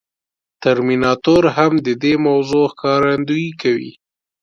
ترمیناتور 0.63 1.43
هم 1.57 1.71
د 1.85 1.89
دې 2.03 2.13
موضوع 2.25 2.65
ښکارندويي 2.71 3.51
کوي. 3.61 3.91